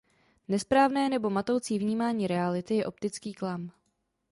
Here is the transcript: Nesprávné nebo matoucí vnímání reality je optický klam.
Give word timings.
Nesprávné 0.47 1.09
nebo 1.09 1.29
matoucí 1.29 1.79
vnímání 1.79 2.27
reality 2.27 2.75
je 2.75 2.85
optický 2.85 3.33
klam. 3.33 3.71